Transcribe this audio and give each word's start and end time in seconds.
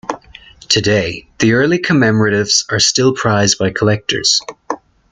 Today 0.67 1.27
the 1.37 1.53
early 1.53 1.77
commemoratives 1.77 2.65
are 2.71 2.79
still 2.79 3.13
prized 3.13 3.59
by 3.59 3.69
collectors. 3.69 4.41